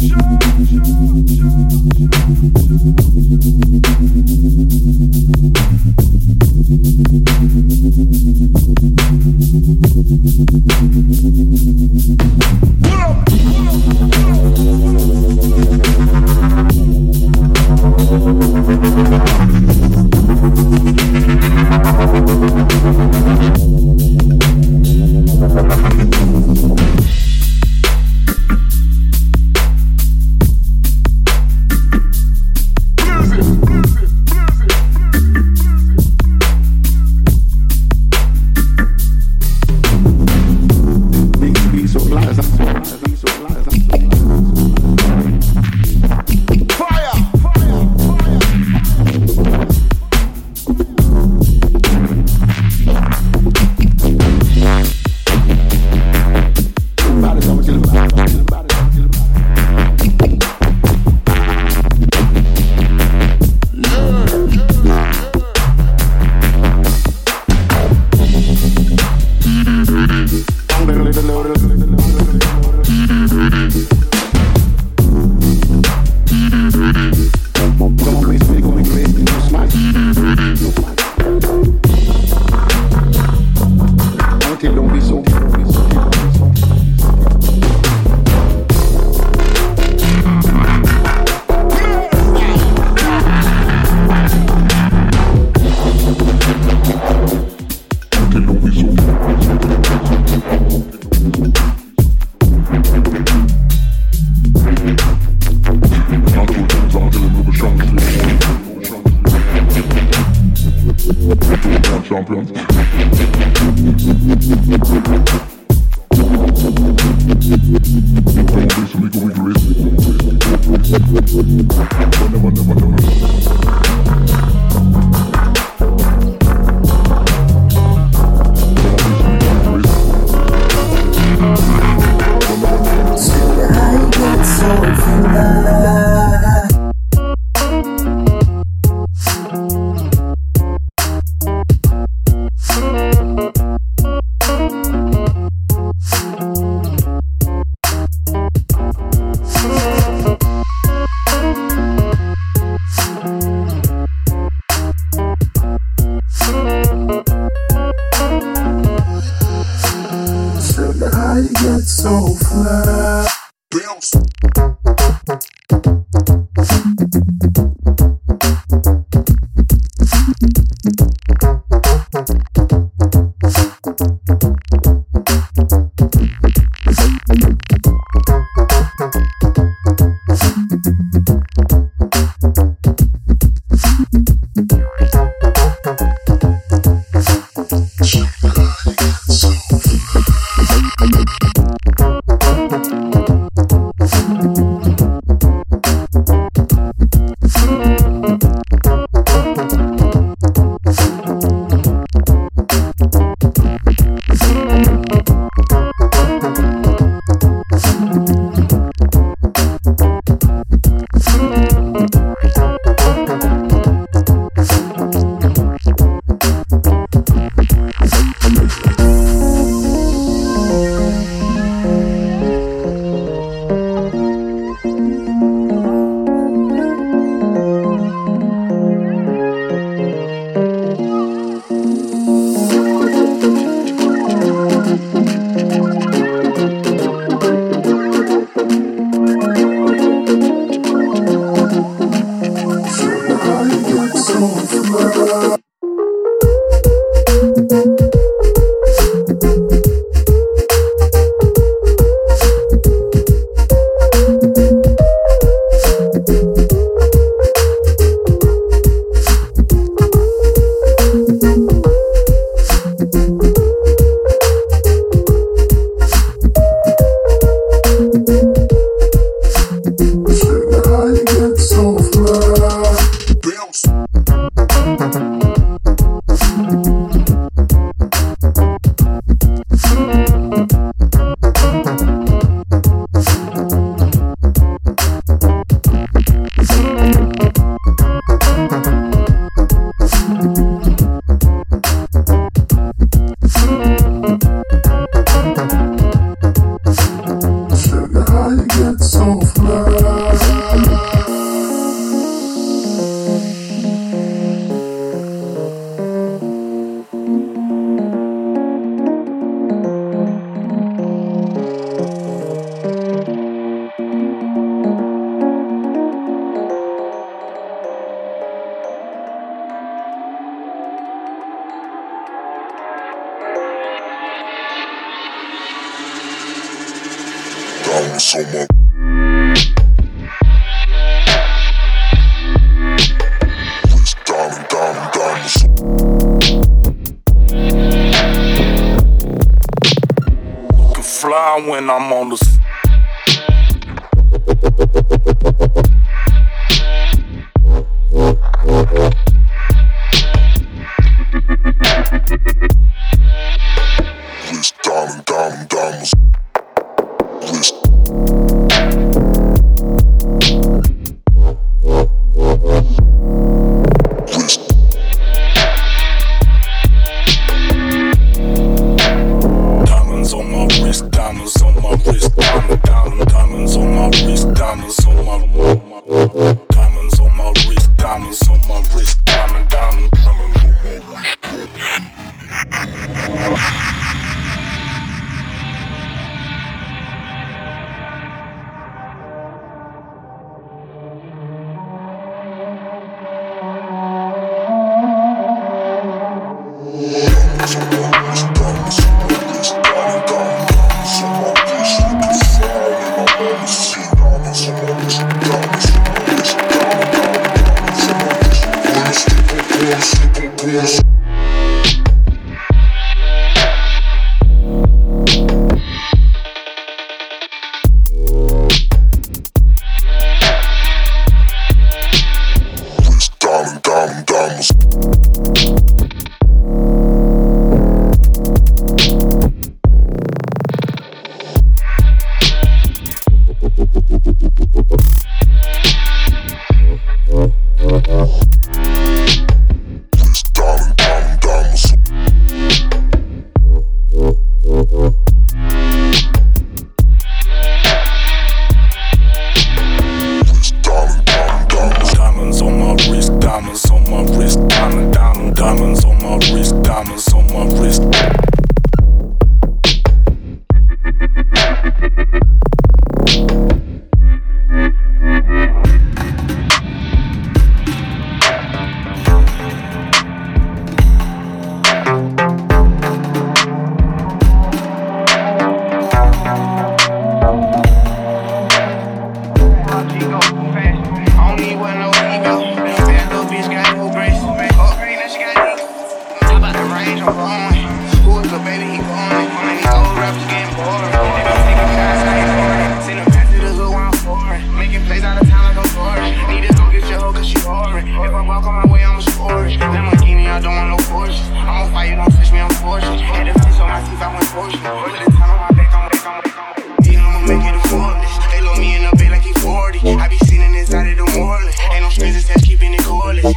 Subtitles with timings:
[0.00, 0.29] you.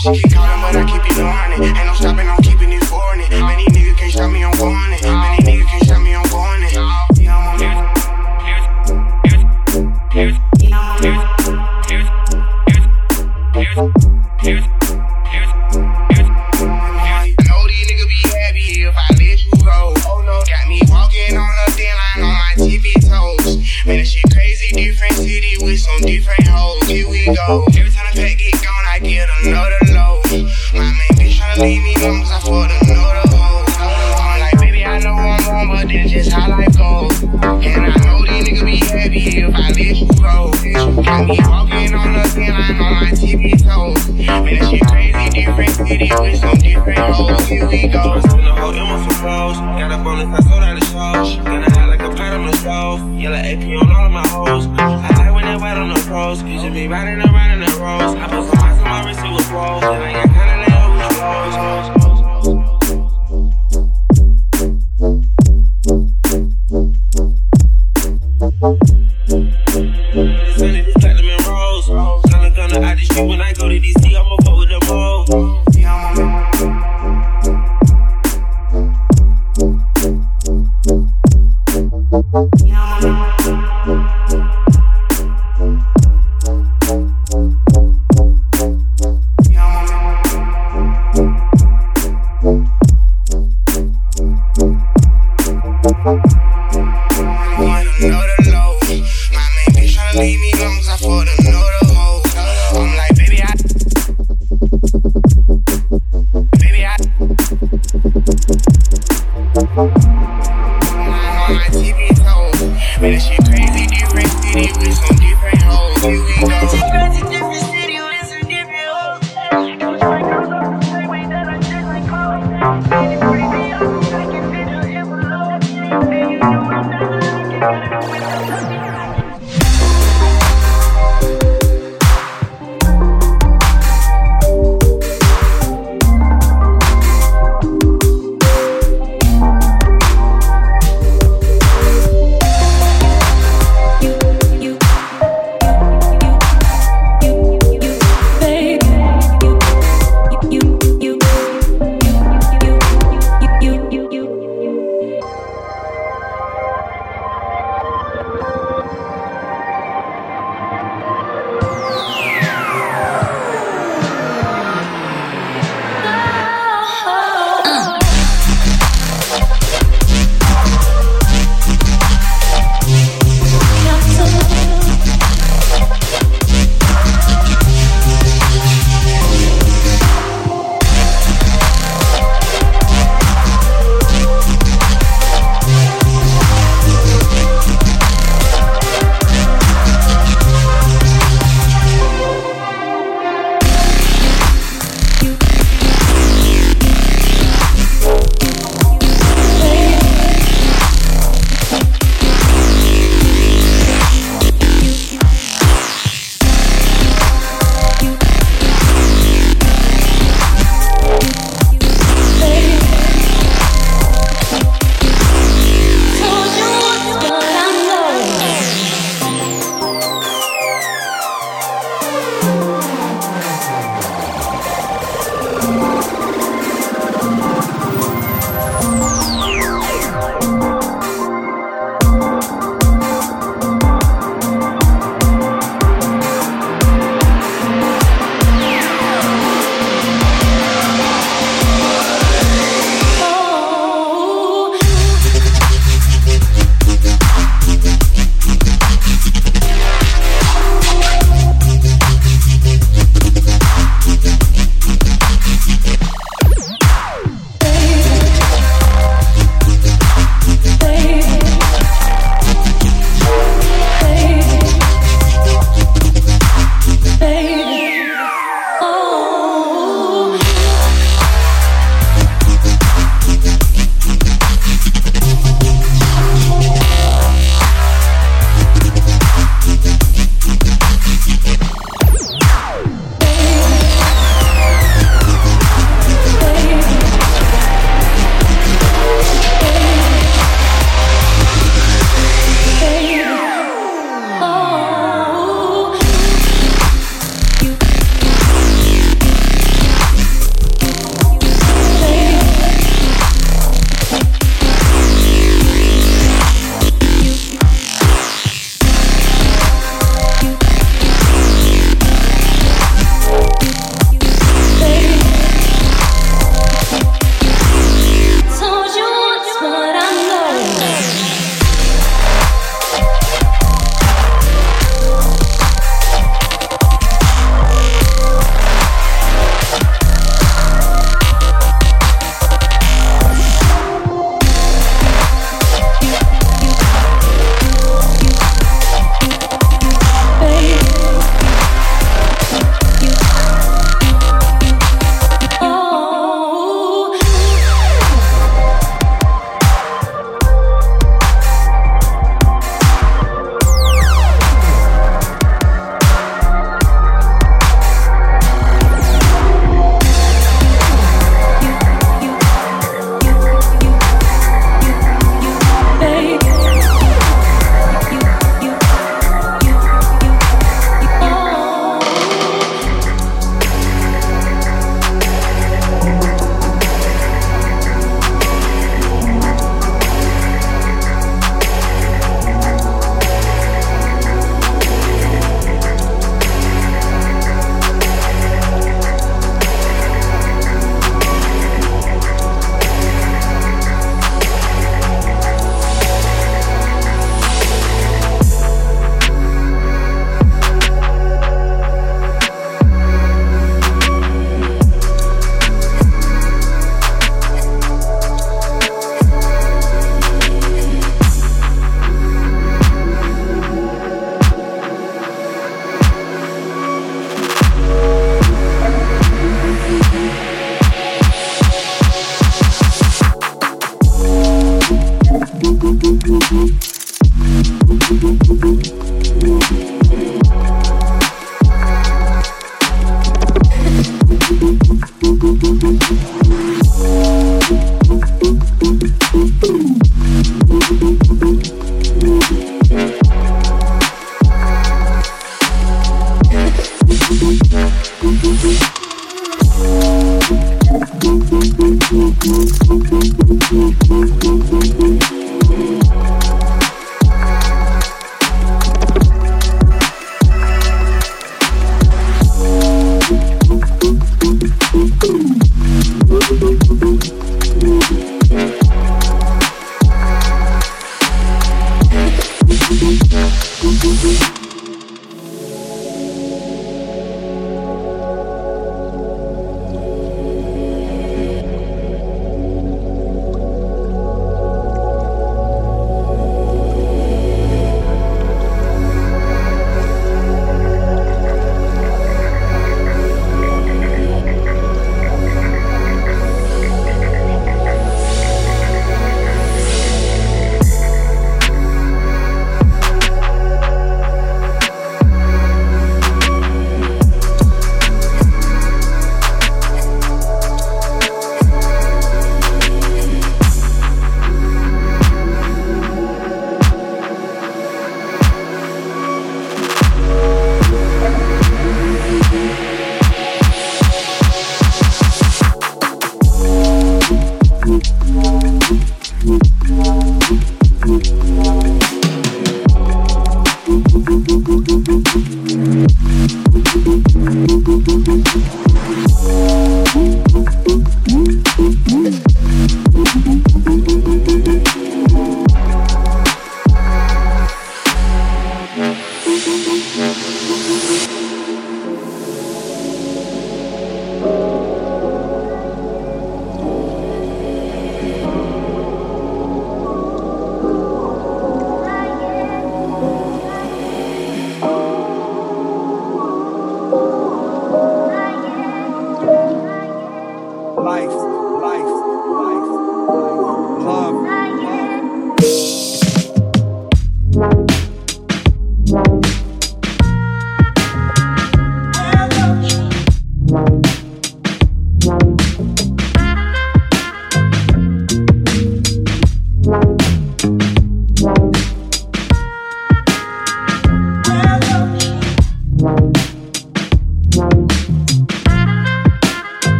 [0.00, 1.66] She keep calling, but I keep you honey.
[1.66, 2.19] Ain't no stopping.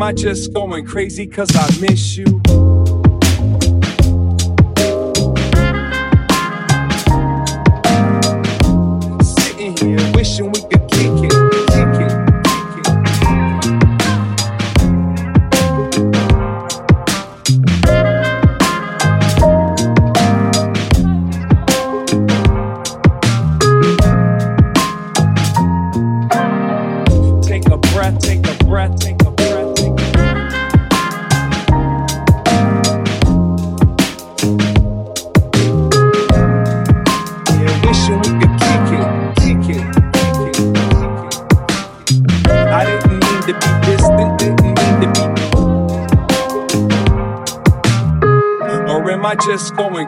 [0.00, 2.29] Am I just going crazy cause I miss you?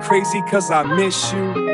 [0.02, 1.71] Crazy cause I miss you.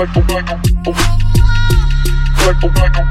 [0.00, 0.56] like a wacko.
[2.64, 3.09] Like.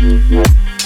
[0.00, 0.77] Mm-hmm.